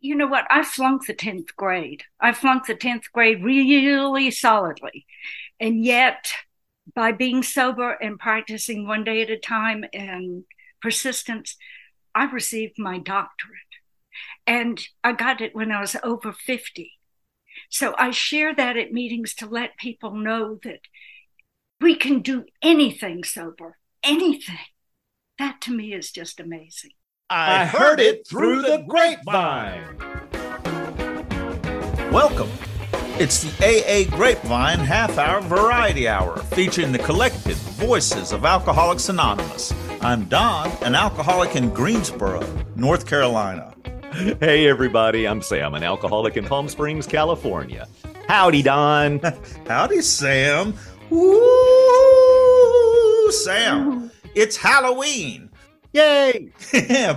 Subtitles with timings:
[0.00, 0.46] You know what?
[0.48, 2.04] I flunked the 10th grade.
[2.20, 5.06] I flunked the 10th grade really solidly.
[5.58, 6.30] And yet,
[6.94, 10.44] by being sober and practicing one day at a time and
[10.80, 11.56] persistence,
[12.14, 13.58] I received my doctorate.
[14.46, 16.92] And I got it when I was over 50.
[17.68, 20.80] So I share that at meetings to let people know that
[21.80, 24.58] we can do anything sober, anything.
[25.38, 26.92] That to me is just amazing.
[27.30, 29.98] I heard it through the grapevine.
[32.10, 32.48] Welcome.
[33.18, 39.74] It's the AA Grapevine Half Hour Variety Hour featuring the collected voices of Alcoholics Anonymous.
[40.00, 42.42] I'm Don, an alcoholic in Greensboro,
[42.76, 43.74] North Carolina.
[44.40, 47.86] Hey, everybody, I'm Sam, an alcoholic in Palm Springs, California.
[48.26, 49.20] Howdy, Don.
[49.66, 50.72] Howdy, Sam.
[51.10, 51.42] Woo,
[53.32, 54.10] Sam.
[54.34, 55.47] It's Halloween.
[55.98, 56.52] Yay!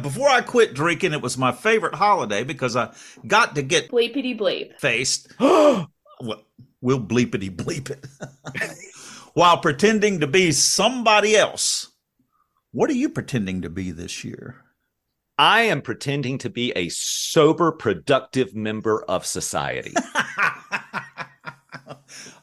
[0.02, 2.94] Before I quit drinking, it was my favorite holiday because I
[3.28, 5.32] got to get bleepity bleep faced.
[5.40, 5.88] well,
[6.82, 8.06] we'll bleepity bleep it
[9.34, 11.92] while pretending to be somebody else.
[12.72, 14.64] What are you pretending to be this year?
[15.38, 19.94] I am pretending to be a sober, productive member of society.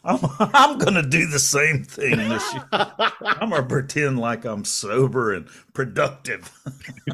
[0.08, 0.18] I'm,
[0.54, 2.66] I'm going to do the same thing this year.
[2.72, 6.50] I'm going to pretend like I'm sober and productive.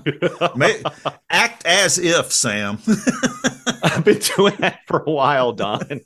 [0.56, 0.80] May,
[1.28, 2.78] act as if, Sam.
[3.82, 6.00] I've been doing that for a while, Don.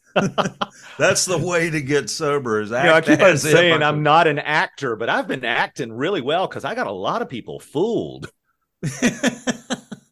[0.99, 2.61] That's the way to get sober.
[2.61, 5.45] Is act you know, I keep on saying I'm not an actor, but I've been
[5.45, 8.31] acting really well because I got a lot of people fooled.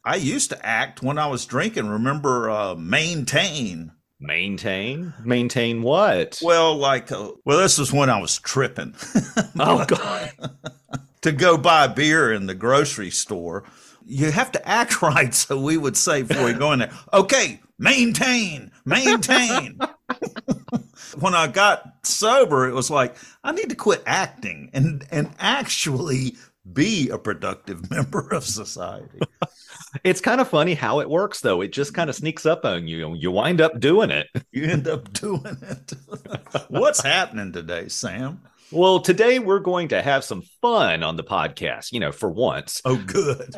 [0.05, 1.89] I used to act when I was drinking.
[1.89, 3.93] Remember, uh, maintain.
[4.19, 5.13] Maintain?
[5.25, 6.39] Maintain what?
[6.43, 8.95] Well, like, uh, well, this was when I was tripping.
[9.59, 10.33] oh, God.
[11.21, 13.65] to go buy beer in the grocery store,
[14.07, 15.35] you have to act right.
[15.35, 19.79] So we would say before we go in there, okay, maintain, maintain.
[21.19, 26.37] when I got sober, it was like, I need to quit acting and, and actually
[26.73, 29.21] be a productive member of society.
[30.05, 31.61] It's kind of funny how it works, though.
[31.61, 33.15] It just kind of sneaks up on you.
[33.15, 34.27] You wind up doing it.
[34.53, 35.93] You end up doing it.
[36.69, 38.41] What's happening today, Sam?
[38.73, 42.81] Well, today we're going to have some fun on the podcast, you know, for once.
[42.87, 43.55] Oh, good.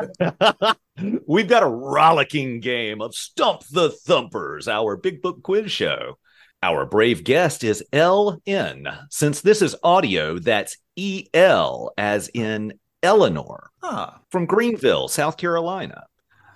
[1.26, 6.18] We've got a rollicking game of Stump the Thumpers, our big book quiz show.
[6.64, 9.06] Our brave guest is LN.
[9.10, 12.72] Since this is audio, that's EL, as in
[13.04, 16.07] Eleanor, Ah, from Greenville, South Carolina.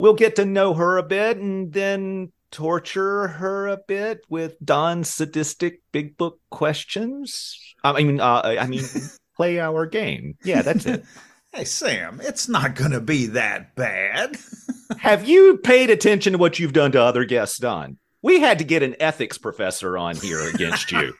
[0.03, 5.09] We'll get to know her a bit and then torture her a bit with Don's
[5.09, 7.57] sadistic big book questions.
[7.85, 8.83] I mean, uh, I mean,
[9.37, 10.35] play our game.
[10.43, 11.05] Yeah, that's it.
[11.55, 14.39] hey, Sam, it's not going to be that bad.
[14.99, 17.97] Have you paid attention to what you've done to other guests, Don?
[18.23, 21.15] We had to get an ethics professor on here against you.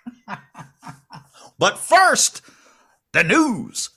[1.57, 2.43] But first,
[3.13, 3.91] the news.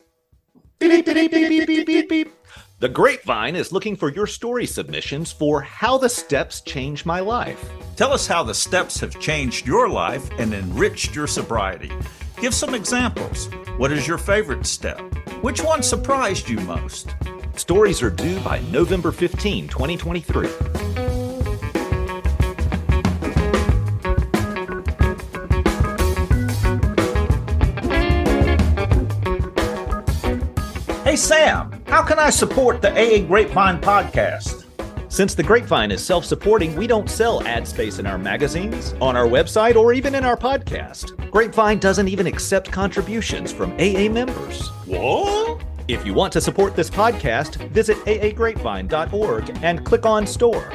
[0.77, 2.34] Beep, beep, beep,
[2.79, 7.69] The Grapevine is looking for your story submissions for How the Steps Changed My Life.
[7.95, 11.89] Tell us how the steps have changed your life and enriched your sobriety.
[12.41, 13.45] Give some examples.
[13.77, 14.99] What is your favorite step?
[15.41, 17.15] Which one surprised you most?
[17.55, 20.94] Stories are due by November 15, 2023.
[31.15, 34.65] Hey, Sam, how can I support the AA Grapevine podcast?
[35.07, 39.15] Since the Grapevine is self supporting, we don't sell ad space in our magazines, on
[39.15, 41.15] our website, or even in our podcast.
[41.31, 44.67] Grapevine doesn't even accept contributions from AA members.
[44.87, 45.63] What?
[45.87, 50.69] If you want to support this podcast, visit aagrapevine.org and click on store.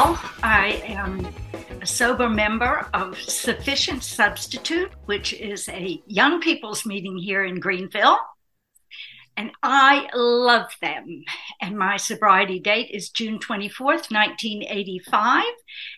[0.00, 0.20] Is El.
[0.42, 1.28] I am
[1.82, 8.18] a sober member of Sufficient Substitute, which is a young people's meeting here in Greenville.
[9.36, 11.24] And I love them.
[11.60, 15.44] And my sobriety date is June 24th, 1985.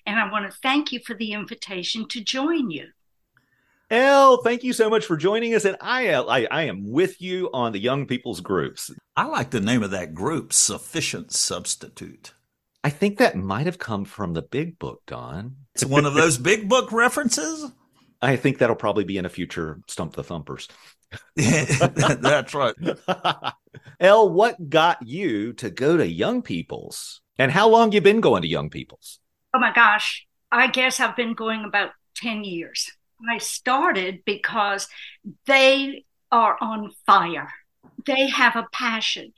[0.06, 2.88] And I want to thank you for the invitation to join you.
[3.90, 5.64] El, thank you so much for joining us.
[5.64, 8.90] And I, I, I am with you on the young people's groups.
[9.16, 12.32] I like the name of that group, Sufficient Substitute.
[12.84, 15.56] I think that might have come from the big book, Don.
[15.74, 17.70] It's one of those big book references.
[18.22, 20.68] I think that'll probably be in a future Stump the Thumpers.
[21.36, 22.74] That's right.
[24.00, 28.42] El, what got you to go to young people's And how long you been going
[28.42, 29.18] to Young People's?
[29.54, 32.90] Oh my gosh, I guess I've been going about 10 years.
[33.30, 34.88] I started because
[35.46, 37.50] they are on fire.
[38.06, 39.32] They have a passion.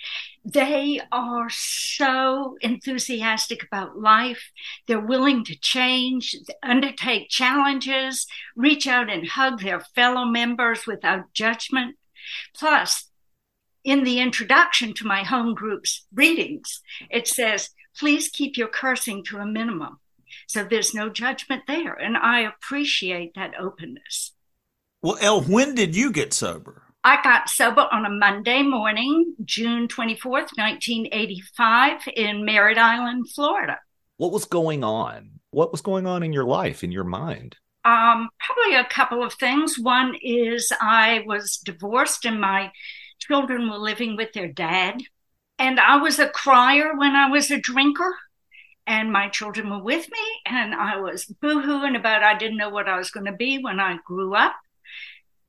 [0.44, 4.50] They are so enthusiastic about life.
[4.86, 11.96] They're willing to change, undertake challenges, reach out and hug their fellow members without judgment.
[12.54, 13.10] Plus,
[13.84, 19.38] in the introduction to my home group's readings, it says, please keep your cursing to
[19.38, 19.98] a minimum.
[20.46, 21.94] So there's no judgment there.
[21.94, 24.32] And I appreciate that openness.
[25.02, 26.83] Well, El, when did you get sober?
[27.06, 33.78] I got sober on a Monday morning, June 24th, 1985, in Merritt Island, Florida.
[34.16, 35.40] What was going on?
[35.50, 37.56] What was going on in your life, in your mind?
[37.84, 39.78] Um, probably a couple of things.
[39.78, 42.72] One is I was divorced and my
[43.18, 45.02] children were living with their dad.
[45.58, 48.16] And I was a crier when I was a drinker.
[48.86, 50.40] And my children were with me.
[50.46, 53.78] And I was boohooing about I didn't know what I was going to be when
[53.78, 54.54] I grew up.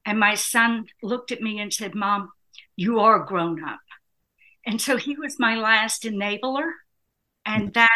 [0.05, 2.31] And my son looked at me and said, Mom,
[2.75, 3.79] you are grown up.
[4.65, 6.71] And so he was my last enabler.
[7.45, 7.89] And that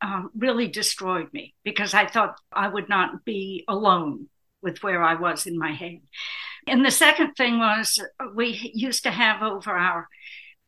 [0.00, 4.28] um, really destroyed me because I thought I would not be alone
[4.62, 6.00] with where I was in my head.
[6.66, 8.02] And the second thing was
[8.34, 10.08] we used to have over our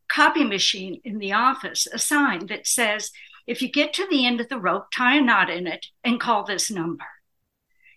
[0.09, 3.11] copy machine in the office a sign that says,
[3.47, 6.21] if you get to the end of the rope, tie a knot in it and
[6.21, 7.05] call this number.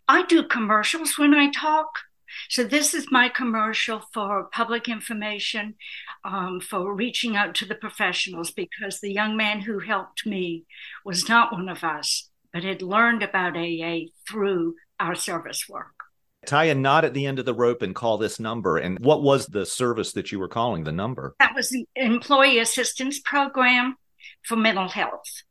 [0.07, 1.89] I do commercials when I talk.
[2.49, 5.75] So, this is my commercial for public information,
[6.23, 10.65] um, for reaching out to the professionals, because the young man who helped me
[11.05, 15.93] was not one of us, but had learned about AA through our service work.
[16.45, 18.77] Tie a knot at the end of the rope and call this number.
[18.77, 21.35] And what was the service that you were calling the number?
[21.39, 23.95] That was the Employee Assistance Program
[24.43, 25.43] for Mental Health.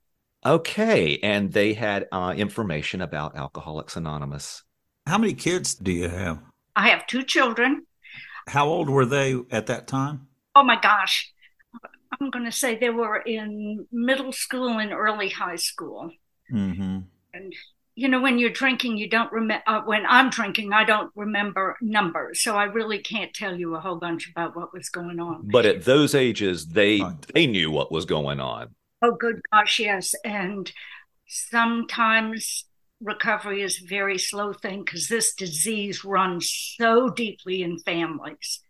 [0.44, 1.18] Okay.
[1.22, 4.62] And they had uh, information about Alcoholics Anonymous.
[5.06, 6.40] How many kids do you have?
[6.78, 7.86] I have two children.
[8.46, 10.28] How old were they at that time?
[10.54, 11.32] Oh my gosh.
[12.20, 16.12] I'm going to say they were in middle school and early high school.
[16.52, 17.00] Mm-hmm.
[17.34, 17.54] And
[17.96, 19.64] you know, when you're drinking, you don't remember.
[19.66, 23.80] Uh, when I'm drinking, I don't remember numbers, so I really can't tell you a
[23.80, 25.48] whole bunch about what was going on.
[25.50, 27.02] But at those ages, they
[27.34, 28.68] they knew what was going on.
[29.02, 30.14] Oh, good gosh, yes.
[30.24, 30.70] And
[31.26, 32.66] sometimes
[33.00, 38.60] recovery is a very slow thing because this disease runs so deeply in families.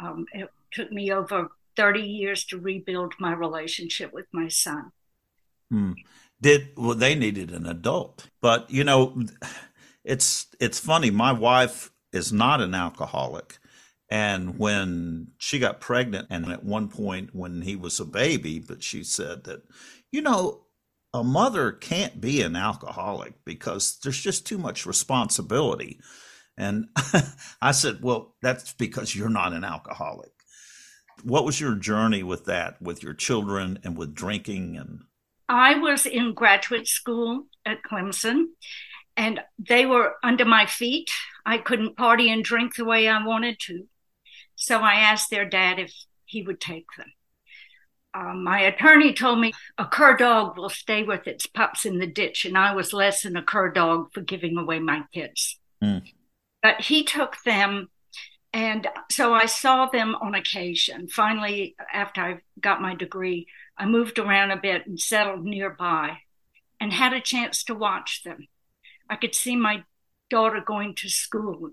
[0.00, 4.92] Um, it took me over 30 years to rebuild my relationship with my son.
[5.70, 5.92] Hmm
[6.42, 9.22] did well they needed an adult but you know
[10.04, 13.58] it's it's funny my wife is not an alcoholic
[14.10, 18.82] and when she got pregnant and at one point when he was a baby but
[18.82, 19.62] she said that
[20.10, 20.61] you know
[21.14, 26.00] a mother can't be an alcoholic because there's just too much responsibility
[26.56, 26.86] and
[27.62, 30.32] i said well that's because you're not an alcoholic
[31.22, 35.02] what was your journey with that with your children and with drinking and
[35.52, 38.46] I was in graduate school at Clemson
[39.18, 41.10] and they were under my feet.
[41.44, 43.86] I couldn't party and drink the way I wanted to.
[44.56, 45.92] So I asked their dad if
[46.24, 47.12] he would take them.
[48.14, 52.06] Um, my attorney told me a cur dog will stay with its pups in the
[52.06, 55.58] ditch, and I was less than a cur dog for giving away my kids.
[55.82, 56.02] Mm.
[56.62, 57.88] But he took them,
[58.52, 61.08] and so I saw them on occasion.
[61.08, 63.46] Finally, after I got my degree,
[63.78, 66.18] I moved around a bit and settled nearby
[66.80, 68.46] and had a chance to watch them.
[69.08, 69.84] I could see my
[70.28, 71.70] daughter going to school,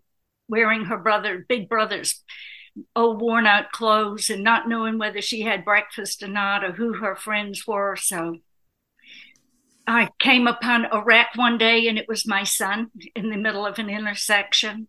[0.48, 2.24] wearing her brother, big brother's
[2.96, 6.94] old worn out clothes and not knowing whether she had breakfast or not or who
[6.94, 7.96] her friends were.
[7.96, 8.38] So
[9.88, 13.66] I came upon a wreck one day and it was my son in the middle
[13.66, 14.88] of an intersection.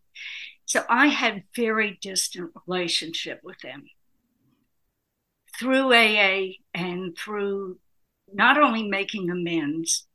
[0.66, 3.84] So I had very distant relationship with them
[5.58, 7.78] through AA and through
[8.32, 10.06] not only making amends,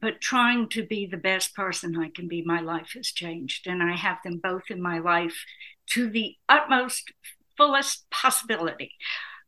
[0.00, 3.66] but trying to be the best person I can be, my life has changed.
[3.66, 5.44] And I have them both in my life
[5.92, 7.12] to the utmost,
[7.56, 8.92] fullest possibility.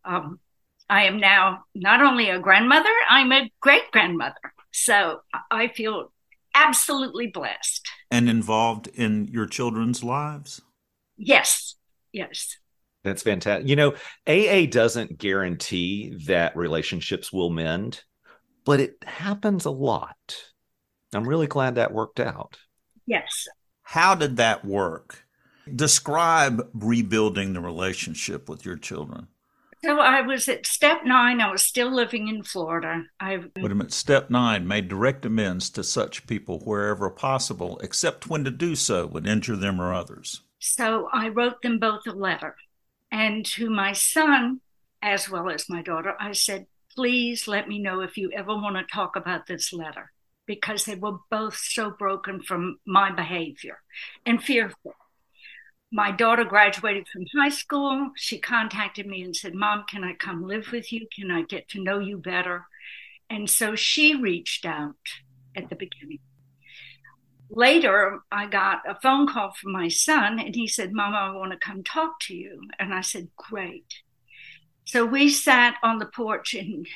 [0.04, 0.40] Um,
[0.88, 4.54] I am now not only a grandmother, I'm a great grandmother.
[4.72, 5.20] So
[5.50, 6.12] I feel
[6.54, 7.88] absolutely blessed.
[8.10, 10.60] And involved in your children's lives?
[11.16, 11.76] Yes,
[12.12, 12.56] yes.
[13.04, 13.68] That's fantastic.
[13.68, 13.94] You know,
[14.26, 18.02] AA doesn't guarantee that relationships will mend,
[18.64, 20.16] but it happens a lot.
[21.14, 22.58] I'm really glad that worked out.
[23.06, 23.48] Yes.
[23.82, 25.24] How did that work?
[25.76, 29.28] Describe rebuilding the relationship with your children.
[29.82, 31.40] So I was at step nine.
[31.40, 33.04] I was still living in Florida.
[33.18, 33.92] I wait a minute.
[33.92, 39.06] Step nine made direct amends to such people wherever possible, except when to do so
[39.06, 40.42] would injure them or others.
[40.58, 42.56] So I wrote them both a letter,
[43.10, 44.60] and to my son
[45.00, 48.76] as well as my daughter, I said, "Please let me know if you ever want
[48.76, 50.12] to talk about this letter."
[50.44, 53.80] Because they were both so broken from my behavior
[54.26, 54.94] and fearful
[55.92, 58.10] my daughter graduated from high school.
[58.16, 61.06] She contacted me and said, Mom, can I come live with you?
[61.14, 62.66] Can I get to know you better?
[63.28, 64.94] And so she reached out
[65.56, 66.20] at the beginning.
[67.48, 71.50] Later, I got a phone call from my son, and he said, Mama, I want
[71.50, 72.60] to come talk to you.
[72.78, 73.92] And I said, Great.
[74.84, 76.86] So we sat on the porch and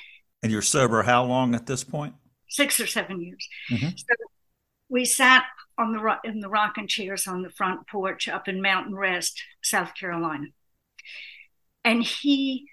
[0.43, 2.15] And you're sober how long at this point?
[2.49, 3.49] Six or seven years.
[3.71, 3.89] Mm-hmm.
[3.97, 4.15] So
[4.89, 5.45] we sat
[5.77, 9.95] on the in the rocking chairs on the front porch up in Mountain Rest, South
[9.95, 10.47] Carolina.
[11.85, 12.69] And he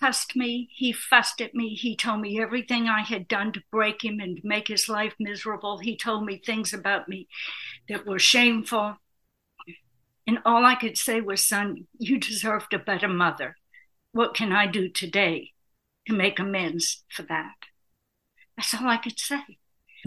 [0.00, 4.04] cussed me, he fussed at me, he told me everything I had done to break
[4.04, 5.78] him and make his life miserable.
[5.78, 7.28] He told me things about me
[7.88, 8.96] that were shameful.
[10.26, 13.56] And all I could say was, son, you deserved a better mother.
[14.12, 15.52] What can I do today
[16.06, 17.54] to make amends for that?
[18.56, 19.58] That's all I could say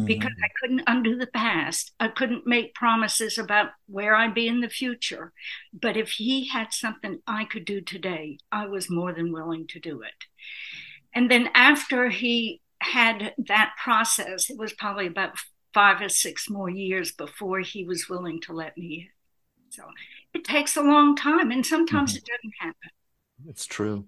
[0.06, 0.44] because mm-hmm.
[0.44, 1.94] I couldn't undo the past.
[2.00, 5.34] I couldn't make promises about where I'd be in the future.
[5.74, 9.80] But if he had something I could do today, I was more than willing to
[9.80, 10.26] do it.
[11.14, 15.38] And then after he had that process, it was probably about
[15.74, 19.72] five or six more years before he was willing to let me in.
[19.72, 19.84] So
[20.34, 22.18] it takes a long time, and sometimes mm-hmm.
[22.18, 22.90] it doesn't happen.
[23.48, 24.08] It's true.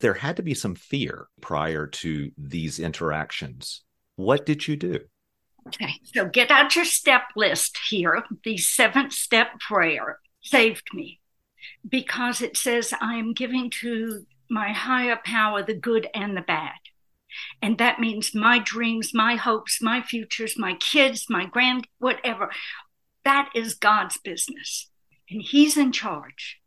[0.00, 3.82] There had to be some fear prior to these interactions.
[4.16, 5.00] What did you do?
[5.66, 8.24] Okay, so get out your step list here.
[8.44, 11.20] The seventh step prayer saved me
[11.88, 16.72] because it says, I am giving to my higher power the good and the bad.
[17.62, 22.50] And that means my dreams, my hopes, my futures, my kids, my grand, whatever.
[23.24, 24.90] That is God's business.
[25.30, 26.60] And He's in charge.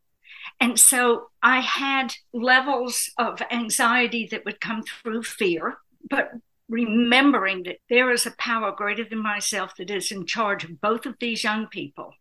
[0.60, 5.78] And so I had levels of anxiety that would come through fear,
[6.10, 6.32] but
[6.74, 11.06] remembering that there is a power greater than myself that is in charge of both
[11.06, 12.16] of these young people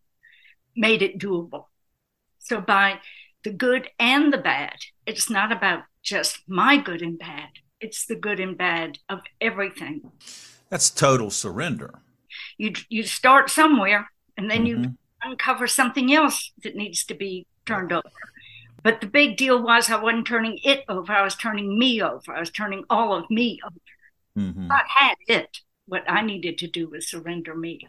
[0.76, 1.64] made it doable.
[2.38, 3.00] So, by
[3.44, 7.48] the good and the bad, it's not about just my good and bad,
[7.80, 10.12] it's the good and bad of everything.
[10.68, 12.00] That's total surrender.
[12.58, 14.84] You, you start somewhere and then mm-hmm.
[14.84, 18.10] you uncover something else that needs to be turned over.
[18.82, 22.34] But the big deal was I wasn't turning it over, I was turning me over.
[22.34, 23.76] I was turning all of me over.
[24.38, 24.70] Mm-hmm.
[24.70, 25.58] I had it.
[25.86, 27.88] What I needed to do was surrender me.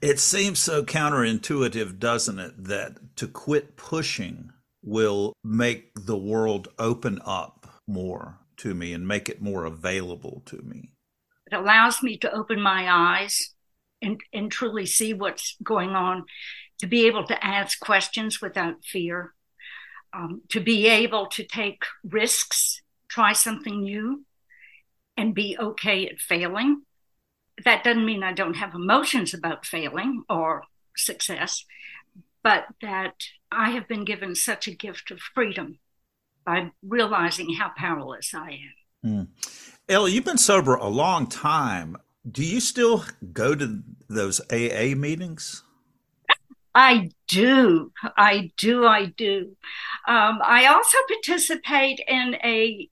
[0.00, 4.52] It seems so counterintuitive, doesn't it, that to quit pushing
[4.82, 10.62] will make the world open up more to me and make it more available to
[10.62, 10.92] me.
[11.50, 13.54] It allows me to open my eyes
[14.00, 16.24] and, and truly see what's going on,
[16.78, 19.34] to be able to ask questions without fear,
[20.14, 24.24] um, to be able to take risks, try something new,
[25.16, 26.82] and be okay at failing.
[27.64, 30.64] That doesn't mean I don't have emotions about failing or
[30.96, 31.64] success,
[32.42, 33.14] but that
[33.52, 35.78] I have been given such a gift of freedom
[36.44, 38.60] by realizing how powerless I
[39.04, 39.10] am.
[39.10, 39.28] Mm.
[39.88, 41.96] Ellie, you've been sober a long time.
[42.30, 45.62] Do you still go to those AA meetings?
[46.74, 47.92] I do.
[48.16, 48.86] I do.
[48.86, 49.56] I do.
[50.06, 52.88] Um, I also participate in a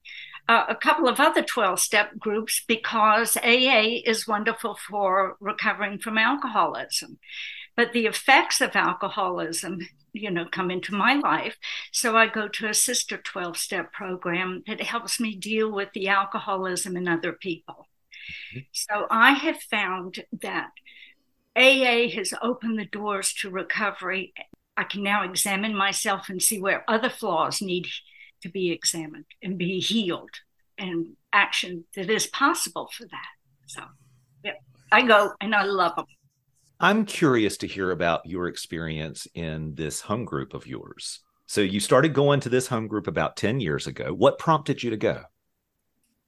[0.49, 6.17] uh, a couple of other 12 step groups because AA is wonderful for recovering from
[6.17, 7.19] alcoholism.
[7.77, 11.55] But the effects of alcoholism, you know, come into my life.
[11.91, 16.07] So I go to a sister 12 step program that helps me deal with the
[16.07, 17.87] alcoholism in other people.
[18.55, 18.59] Mm-hmm.
[18.71, 20.71] So I have found that
[21.55, 24.33] AA has opened the doors to recovery.
[24.75, 27.87] I can now examine myself and see where other flaws need
[28.41, 30.29] to be examined and be healed
[30.77, 33.27] and action that is possible for that.
[33.67, 33.81] So,
[34.43, 34.53] yeah,
[34.91, 36.05] I go and I love them.
[36.79, 41.19] I'm curious to hear about your experience in this home group of yours.
[41.45, 44.13] So, you started going to this home group about 10 years ago.
[44.13, 45.23] What prompted you to go?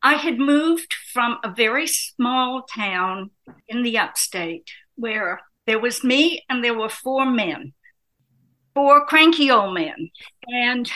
[0.03, 3.30] I had moved from a very small town
[3.68, 7.74] in the upstate where there was me and there were four men,
[8.74, 10.10] four cranky old men.
[10.48, 10.91] And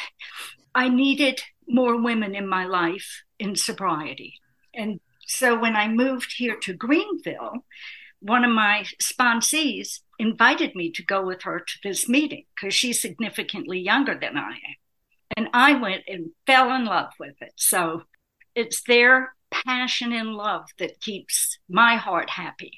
[0.75, 4.35] I needed more women in my life in sobriety.
[4.73, 7.65] And so when I moved here to Greenville,
[8.19, 13.01] one of my sponsees invited me to go with her to this meeting because she's
[13.01, 14.75] significantly younger than I am.
[15.37, 17.53] And I went and fell in love with it.
[17.55, 18.03] So
[18.53, 22.71] it's their passion and love that keeps my heart happy.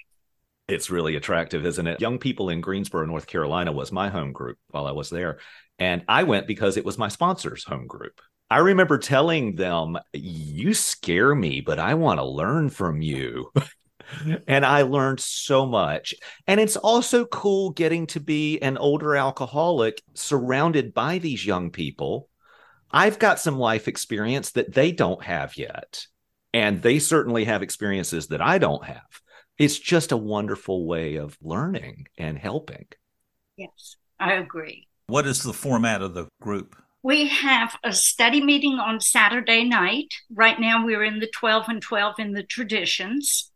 [0.67, 2.01] It's really attractive, isn't it?
[2.01, 5.39] Young People in Greensboro, North Carolina was my home group while I was there.
[5.79, 8.21] And I went because it was my sponsor's home group.
[8.49, 13.51] I remember telling them, You scare me, but I want to learn from you.
[14.47, 16.13] and I learned so much.
[16.47, 22.29] And it's also cool getting to be an older alcoholic surrounded by these young people.
[22.89, 26.05] I've got some life experience that they don't have yet.
[26.53, 29.21] And they certainly have experiences that I don't have.
[29.57, 32.85] It's just a wonderful way of learning and helping.
[33.57, 34.86] Yes, I agree.
[35.09, 36.75] What is the format of the group?
[37.01, 40.13] We have a study meeting on Saturday night.
[40.29, 43.49] Right now, we're in the 12 and 12 in the traditions.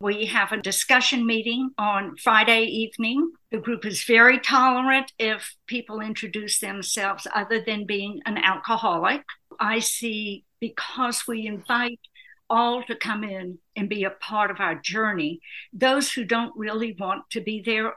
[0.00, 3.30] We have a discussion meeting on Friday evening.
[3.50, 9.22] The group is very tolerant if people introduce themselves other than being an alcoholic.
[9.60, 12.00] I see because we invite
[12.48, 15.40] all to come in and be a part of our journey,
[15.74, 17.92] those who don't really want to be there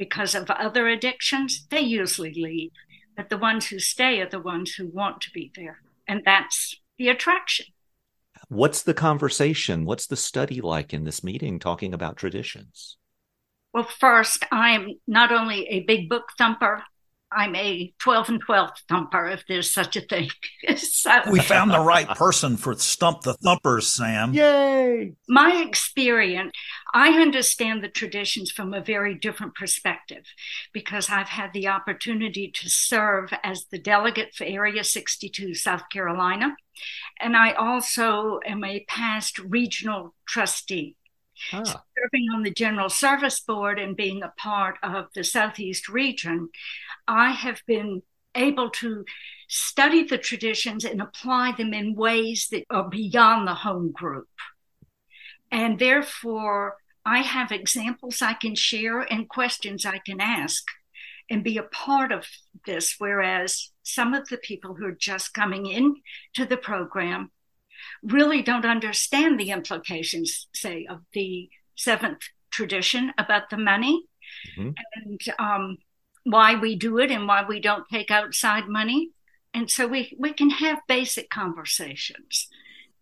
[0.00, 2.70] because of other addictions, they usually leave.
[3.18, 5.82] But the ones who stay are the ones who want to be there.
[6.08, 7.66] And that's the attraction.
[8.48, 9.84] What's the conversation?
[9.84, 12.96] What's the study like in this meeting talking about traditions?
[13.74, 16.82] Well, first, I am not only a big book thumper,
[17.32, 20.30] I'm a 12 and 12 thumper, if there's such a thing.
[20.76, 24.34] so, we found the right person for Stump the Thumpers, Sam.
[24.34, 25.12] Yay!
[25.28, 26.52] My experience,
[26.92, 30.24] I understand the traditions from a very different perspective
[30.72, 36.56] because I've had the opportunity to serve as the delegate for Area 62, South Carolina.
[37.20, 40.96] And I also am a past regional trustee.
[41.52, 41.82] Ah.
[41.96, 46.48] Serving on the General Service Board and being a part of the Southeast region,
[47.08, 48.02] I have been
[48.34, 49.04] able to
[49.48, 54.28] study the traditions and apply them in ways that are beyond the home group.
[55.50, 60.64] And therefore, I have examples I can share and questions I can ask
[61.28, 62.26] and be a part of
[62.66, 62.96] this.
[62.98, 65.96] Whereas some of the people who are just coming in
[66.34, 67.30] to the program
[68.02, 74.04] really don't understand the implications, say, of the seventh tradition about the money.
[74.56, 74.70] Mm-hmm.
[74.94, 75.78] And um,
[76.24, 79.10] why we do it and why we don't take outside money.
[79.52, 82.48] And so we, we can have basic conversations.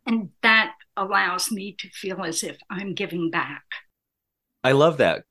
[0.07, 3.65] And that allows me to feel as if I'm giving back.
[4.65, 5.25] I love that.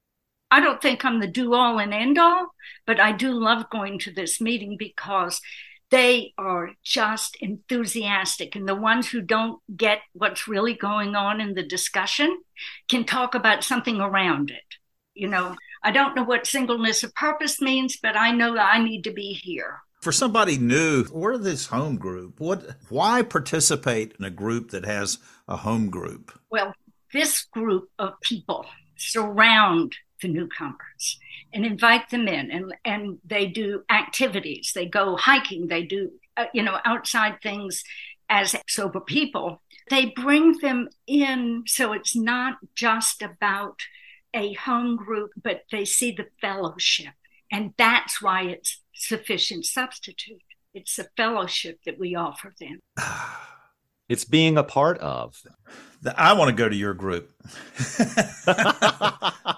[0.49, 2.49] I don't think I'm the do all and end all,
[2.85, 5.41] but I do love going to this meeting because
[5.89, 8.55] they are just enthusiastic.
[8.55, 12.41] And the ones who don't get what's really going on in the discussion
[12.89, 14.75] can talk about something around it.
[15.13, 18.83] You know, I don't know what singleness of purpose means, but I know that I
[18.83, 19.79] need to be here.
[20.01, 22.39] For somebody new, we're this home group.
[22.39, 26.37] What why participate in a group that has a home group?
[26.51, 26.73] Well,
[27.13, 31.19] this group of people surround the newcomers
[31.53, 36.45] and invite them in and and they do activities they go hiking they do uh,
[36.53, 37.83] you know outside things
[38.29, 43.81] as sober people they bring them in so it's not just about
[44.33, 47.13] a home group, but they see the fellowship.
[47.51, 50.41] And that's why it's sufficient substitute.
[50.73, 52.79] It's the fellowship that we offer them.
[54.09, 55.41] It's being a part of.
[56.15, 57.31] I want to go to your group.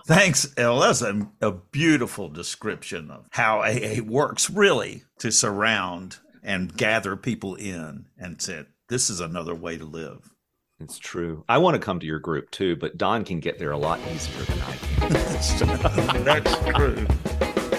[0.08, 0.80] Thanks, El.
[0.80, 7.56] That's a, a beautiful description of how AA works, really, to surround and gather people
[7.56, 10.32] in and said, this is another way to live.
[10.80, 11.44] It's true.
[11.50, 14.00] I want to come to your group too, but Don can get there a lot
[14.12, 16.24] easier than I can.
[16.24, 17.06] That's true.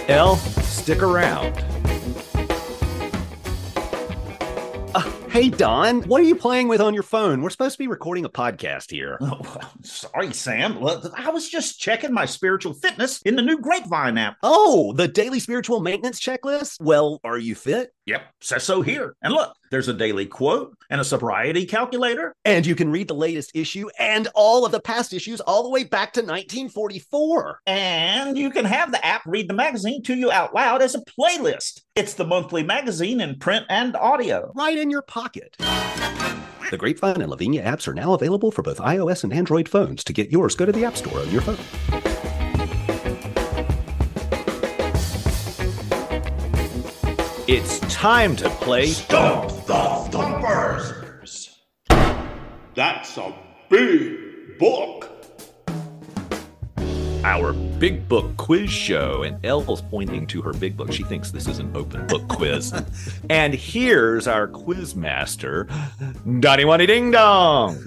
[0.07, 1.80] El, stick around.
[5.31, 7.41] Hey, Don, what are you playing with on your phone?
[7.41, 9.17] We're supposed to be recording a podcast here.
[9.21, 10.77] Oh, sorry, Sam.
[11.15, 14.35] I was just checking my spiritual fitness in the new Grapevine app.
[14.43, 16.81] Oh, the daily spiritual maintenance checklist?
[16.81, 17.91] Well, are you fit?
[18.07, 19.15] Yep, says so here.
[19.21, 22.35] And look, there's a daily quote and a sobriety calculator.
[22.45, 25.69] And you can read the latest issue and all of the past issues all the
[25.69, 27.61] way back to 1944.
[27.65, 30.99] And you can have the app read the magazine to you out loud as a
[30.99, 31.81] playlist.
[31.95, 34.51] It's the monthly magazine in print and audio.
[34.55, 35.55] Right in your pocket.
[35.57, 40.03] The Grapevine and La Viña apps are now available for both iOS and Android phones.
[40.05, 42.00] To get yours, go to the App Store on your phone.
[47.53, 51.59] It's time to play Stump the Thumpers.
[52.75, 53.35] That's a
[53.69, 55.09] big book.
[57.25, 59.23] our big book quiz show.
[59.23, 60.93] And El's pointing to her big book.
[60.93, 62.73] She thinks this is an open book quiz.
[63.29, 65.67] and here's our quiz master,
[66.39, 67.75] Donny Wanny Ding Dong.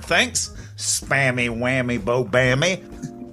[0.00, 2.82] Thanks, spammy whammy bo bammy.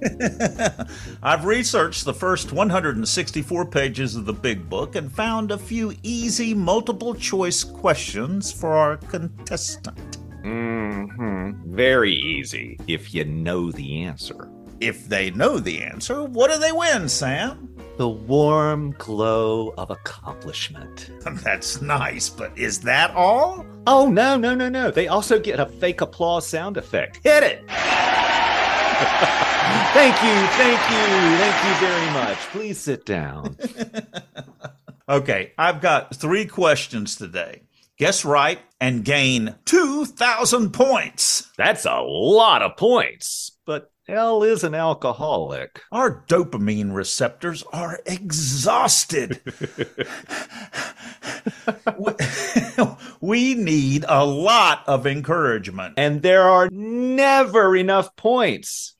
[1.22, 6.54] I've researched the first 164 pages of the big book and found a few easy
[6.54, 10.18] multiple choice questions for our contestant.
[10.44, 11.74] Mm-hmm.
[11.74, 14.48] Very easy if you know the answer.
[14.80, 17.68] If they know the answer, what do they win, Sam?
[17.98, 21.10] The warm glow of accomplishment.
[21.44, 23.64] That's nice, but is that all?
[23.86, 24.90] Oh, no, no, no, no.
[24.90, 27.20] They also get a fake applause sound effect.
[27.22, 27.64] Hit it!
[29.92, 32.38] Thank you, thank you, thank you very much.
[32.50, 33.56] Please sit down.
[35.08, 37.62] okay, I've got three questions today.
[37.98, 41.50] Guess right and gain 2,000 points.
[41.56, 45.80] That's a lot of points, but El is an alcoholic.
[45.92, 49.40] Our dopamine receptors are exhausted.
[53.20, 55.94] we need a lot of encouragement.
[55.96, 58.91] And there are never enough points.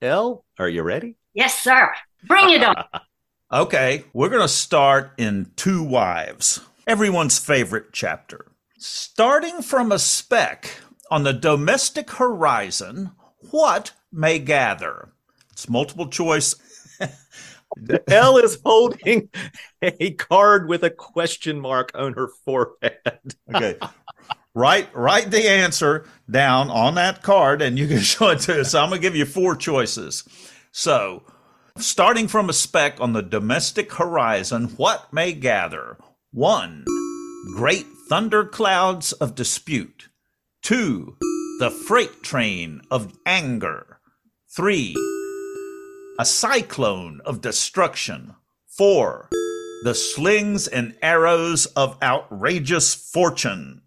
[0.00, 1.16] El, are you ready?
[1.34, 1.92] Yes, sir.
[2.24, 2.84] Bring it on.
[3.52, 8.52] okay, we're going to start in To Wives, everyone's favorite chapter.
[8.78, 10.70] Starting from a speck
[11.10, 13.10] on the domestic horizon,
[13.50, 15.10] what may gather?
[15.50, 16.54] It's multiple choice.
[18.08, 19.30] El is holding
[19.82, 23.34] a card with a question mark on her forehead.
[23.52, 23.76] okay.
[24.58, 28.72] Write write the answer down on that card and you can show it to us.
[28.72, 30.28] So I'm gonna give you four choices.
[30.72, 31.22] So
[31.76, 35.96] starting from a speck on the domestic horizon, what may gather?
[36.32, 36.84] One,
[37.54, 40.08] great thunderclouds of dispute.
[40.60, 41.16] Two,
[41.60, 44.00] the freight train of anger.
[44.50, 44.96] Three,
[46.18, 48.34] a cyclone of destruction.
[48.66, 49.28] Four,
[49.84, 53.82] the slings and arrows of outrageous fortune.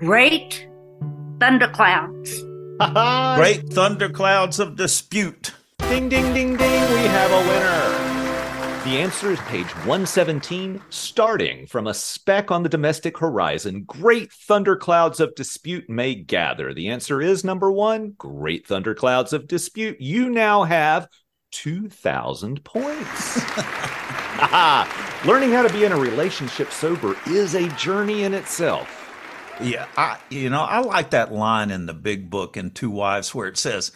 [0.00, 0.66] Great
[1.40, 2.42] thunderclouds.
[3.36, 5.52] Great thunderclouds of dispute.
[5.76, 6.90] Ding, ding, ding, ding.
[6.90, 8.84] We have a winner.
[8.84, 13.84] The answer is page 117, starting from a speck on the domestic horizon.
[13.86, 16.72] Great thunderclouds of dispute may gather.
[16.72, 20.00] The answer is number one, great thunderclouds of dispute.
[20.00, 21.08] You now have
[21.52, 23.36] 2,000 points.
[25.26, 28.99] Learning how to be in a relationship sober is a journey in itself.
[29.62, 33.34] Yeah, I you know, I like that line in the big book in To Wives
[33.34, 33.92] where it says,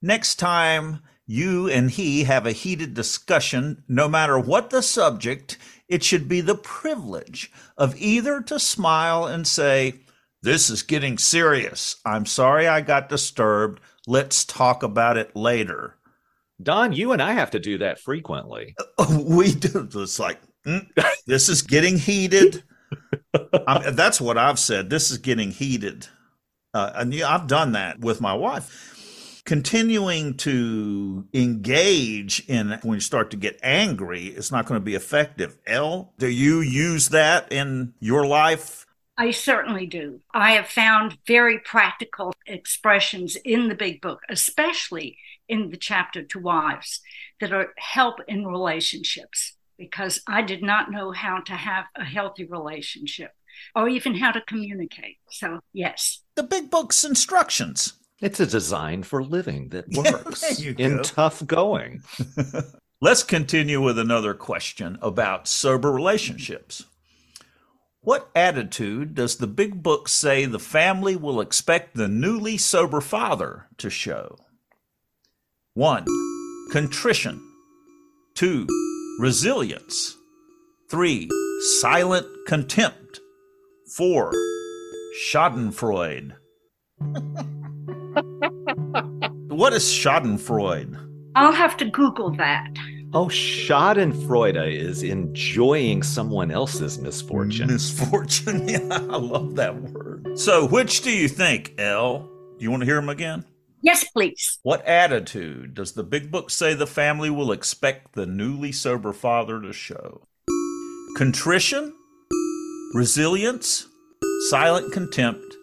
[0.00, 6.04] "Next time you and he have a heated discussion, no matter what the subject, it
[6.04, 10.00] should be the privilege of either to smile and say,
[10.42, 11.96] "This is getting serious.
[12.06, 13.80] I'm sorry I got disturbed.
[14.06, 15.96] Let's talk about it later."
[16.62, 18.76] Don, you and I have to do that frequently.
[19.20, 19.88] we do.
[19.94, 20.86] It's like, mm,
[21.26, 22.62] this is getting heated.
[23.92, 24.90] That's what I've said.
[24.90, 26.08] This is getting heated.
[26.74, 29.42] Uh, and yeah, I've done that with my wife.
[29.44, 34.94] Continuing to engage in when you start to get angry, it's not going to be
[34.94, 35.56] effective.
[35.66, 38.84] El, do you use that in your life?
[39.16, 40.20] I certainly do.
[40.32, 45.16] I have found very practical expressions in the big book, especially
[45.48, 47.00] in the chapter to wives,
[47.40, 52.44] that are help in relationships because I did not know how to have a healthy
[52.44, 53.32] relationship
[53.74, 55.18] or even how to communicate.
[55.30, 56.20] So, yes.
[56.34, 57.94] The big book's instructions.
[58.20, 62.02] It's a design for living that works in tough going.
[63.00, 66.84] Let's continue with another question about sober relationships.
[68.00, 73.66] What attitude does the big book say the family will expect the newly sober father
[73.78, 74.38] to show?
[75.74, 76.06] One,
[76.72, 77.40] contrition.
[78.34, 78.66] Two,
[79.18, 80.16] resilience.
[80.88, 81.28] Three,
[81.80, 83.20] silent contempt.
[83.96, 84.32] Four,
[85.30, 86.32] Schadenfreude.
[89.48, 91.04] what is Schadenfreude?
[91.34, 92.68] I'll have to Google that.
[93.12, 97.68] Oh, Schadenfreude is enjoying someone else's misfortune.
[97.68, 98.68] Misfortune.
[98.68, 100.38] Yeah, I love that word.
[100.38, 102.20] So, which do you think, El?
[102.20, 103.44] Do you want to hear them again?
[103.82, 104.58] Yes, please.
[104.62, 109.60] What attitude does the big book say the family will expect the newly sober father
[109.60, 110.22] to show?
[111.16, 111.94] Contrition,
[112.94, 113.86] resilience,
[114.50, 115.54] silent contempt,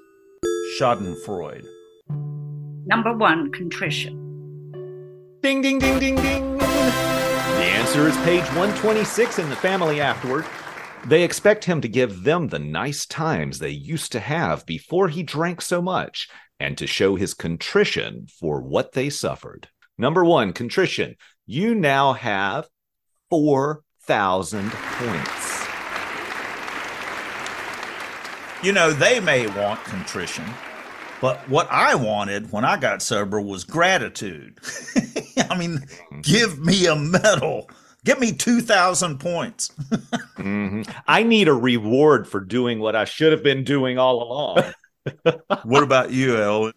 [0.78, 1.66] Schadenfreude.
[2.88, 4.22] Number one, contrition.
[5.42, 6.58] Ding, ding, ding, ding, ding.
[6.58, 10.46] The answer is page 126 in the family afterward.
[11.06, 15.22] They expect him to give them the nice times they used to have before he
[15.22, 16.28] drank so much.
[16.60, 19.68] And to show his contrition for what they suffered.
[19.98, 21.16] Number one, contrition.
[21.46, 22.68] You now have
[23.30, 25.66] 4,000 points.
[28.64, 30.46] You know, they may want contrition,
[31.22, 34.60] but what I wanted when I got sober was gratitude.
[35.50, 35.86] I mean,
[36.22, 37.70] give me a medal.
[38.04, 39.72] Give me 2,000 points.
[40.38, 44.74] hmm I need a reward for doing what I should have been doing all along.
[45.64, 46.72] What about you, El?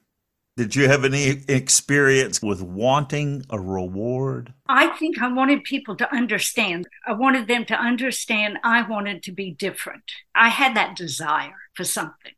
[0.56, 4.52] Did you have any experience with wanting a reward?
[4.68, 6.88] I think I wanted people to understand.
[7.06, 10.02] I wanted them to understand I wanted to be different.
[10.34, 12.32] I had that desire for something.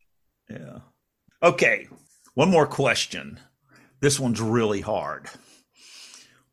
[0.51, 0.81] Yeah.
[1.43, 1.89] Okay.
[2.35, 3.41] One more question.
[4.01, 5.31] This one's really hard.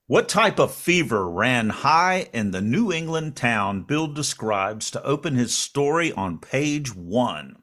[0.06, 5.36] What type of fever ran high in the New England town Bill describes to open
[5.36, 7.58] his story on page one?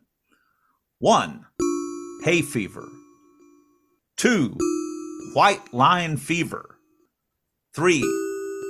[0.98, 1.46] One,
[2.24, 2.88] hay fever.
[4.16, 4.56] Two,
[5.34, 6.78] white line fever.
[7.74, 8.02] Three,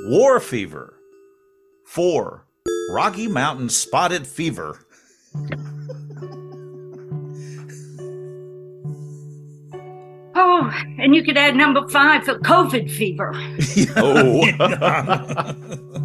[0.09, 0.95] war fever.
[1.87, 2.47] Four,
[2.91, 4.85] Rocky Mountain spotted fever.
[10.37, 13.33] Oh, and you could add number five for COVID fever.
[13.97, 14.41] Oh.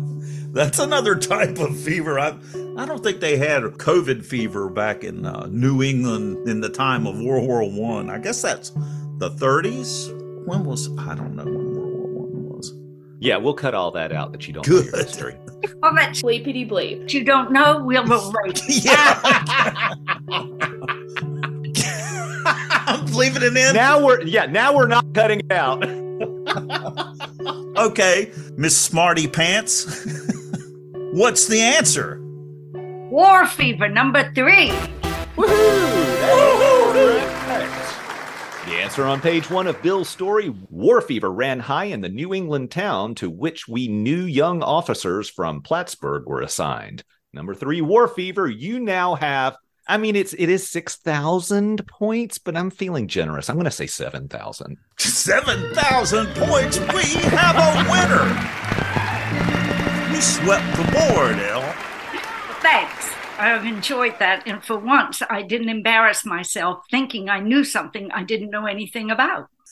[0.51, 2.19] That's another type of fever.
[2.19, 2.35] I,
[2.77, 7.05] I don't think they had COVID fever back in uh, New England in the time
[7.05, 8.09] of World War One.
[8.09, 8.15] I.
[8.15, 8.71] I guess that's
[9.17, 10.15] the 30s.
[10.45, 12.73] When was I don't know when World War One was.
[13.19, 14.93] yeah, we'll cut all that out that you don't know your Good.
[15.05, 15.35] history.
[15.83, 17.11] All that sh- Bleepity bleep.
[17.11, 18.61] you don't know, we'll relate.
[18.67, 19.19] Yeah.
[22.45, 23.75] I'm leaving it in.
[23.75, 25.83] Now we're yeah, now we're not cutting it out.
[27.77, 29.85] Okay, Miss Smarty Pants.
[31.19, 32.21] What's the answer?
[33.11, 34.69] War fever number three.
[35.35, 35.49] The
[38.69, 42.71] answer on page one of Bill's story War fever ran high in the New England
[42.71, 47.03] town to which we new young officers from Plattsburgh were assigned.
[47.33, 48.47] Number three, war fever.
[48.47, 49.57] You now have,
[49.89, 53.49] I mean, it's it is six thousand points, but I'm feeling generous.
[53.49, 54.77] I'm going to say seven thousand.
[54.97, 56.79] 7,000 points.
[56.79, 58.68] We have a winner.
[60.19, 61.61] You swept the board, El.
[62.59, 63.09] Thanks.
[63.37, 64.45] I've enjoyed that.
[64.45, 69.11] And for once, I didn't embarrass myself thinking I knew something I didn't know anything
[69.11, 69.47] about.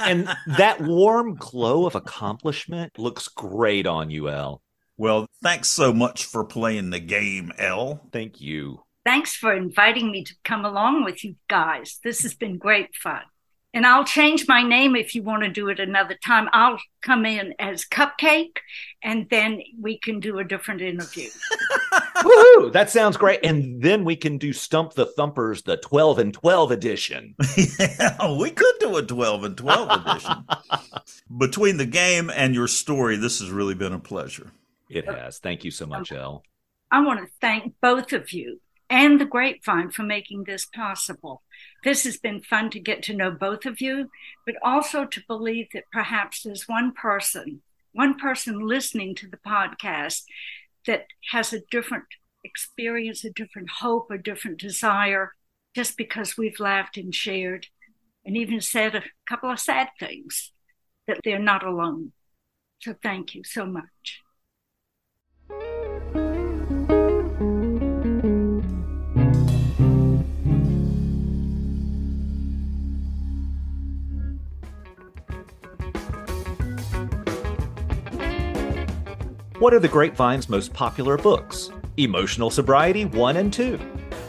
[0.00, 4.60] and that warm glow of accomplishment looks great on you, El.
[4.96, 8.00] Well, thanks so much for playing the game, El.
[8.12, 8.82] Thank you.
[9.04, 12.00] Thanks for inviting me to come along with you guys.
[12.02, 13.22] This has been great fun.
[13.74, 16.48] And I'll change my name if you want to do it another time.
[16.52, 18.58] I'll come in as Cupcake
[19.02, 21.28] and then we can do a different interview.
[22.16, 22.72] Woohoo!
[22.72, 23.40] That sounds great.
[23.42, 27.34] And then we can do Stump the Thumpers, the 12 and 12 edition.
[27.78, 30.44] yeah, we could do a 12 and 12 edition.
[31.38, 34.52] Between the game and your story, this has really been a pleasure.
[34.90, 35.38] It has.
[35.38, 36.42] Thank you so much, El.
[36.90, 38.60] I want to thank both of you
[38.92, 41.42] and the Grapevine for making this possible.
[41.82, 44.10] This has been fun to get to know both of you,
[44.44, 50.24] but also to believe that perhaps there's one person, one person listening to the podcast
[50.86, 52.04] that has a different
[52.44, 55.32] experience, a different hope, a different desire,
[55.74, 57.68] just because we've laughed and shared
[58.26, 60.52] and even said a couple of sad things,
[61.08, 62.12] that they're not alone.
[62.82, 64.20] So thank you so much.
[79.62, 81.70] What are the Grapevine's most popular books?
[81.96, 83.78] Emotional Sobriety 1 and 2.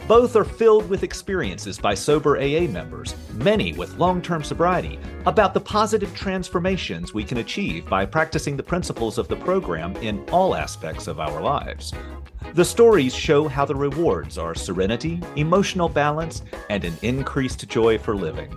[0.08, 5.56] Both are filled with experiences by sober AA members, many with long term sobriety, about
[5.56, 10.54] the positive transformations we can achieve by practicing the principles of the program in all
[10.54, 11.96] aspects of our lives.
[12.54, 18.16] The stories show how the rewards are serenity, emotional balance, and an increased joy for
[18.16, 18.56] living.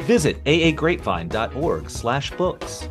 [0.00, 2.88] Visit aagrapevine.org/books.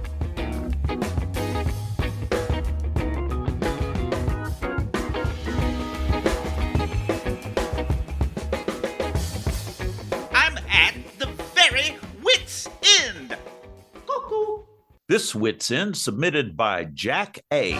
[15.36, 17.74] Wit's end submitted by Jack A.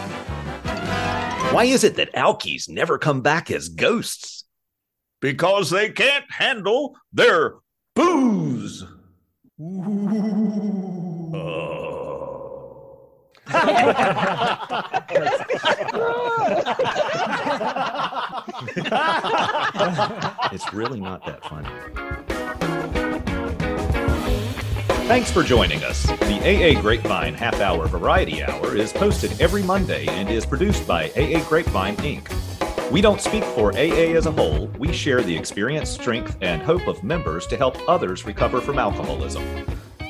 [1.52, 4.46] Why is it that alkies never come back as ghosts?
[5.22, 7.56] Because they can't handle their
[7.96, 8.84] booze.
[20.52, 22.27] it's really not that funny.
[25.08, 26.06] Thanks for joining us.
[26.06, 31.06] The AA Grapevine Half Hour Variety Hour is posted every Monday and is produced by
[31.12, 32.92] AA Grapevine Inc.
[32.92, 36.88] We don't speak for AA as a whole, we share the experience, strength, and hope
[36.88, 39.44] of members to help others recover from alcoholism.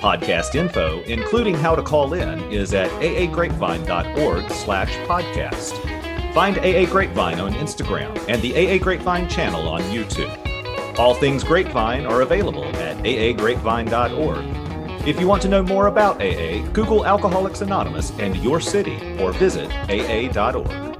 [0.02, 6.34] Podcast info, including how to call in, is at aagrapevine.org slash podcast.
[6.34, 10.98] Find AA Grapevine on Instagram and the AA Grapevine channel on YouTube.
[10.98, 14.67] All things Grapevine are available at aagrapevine.org.
[15.08, 19.32] If you want to know more about AA, Google Alcoholics Anonymous and your city or
[19.32, 20.97] visit aa.org.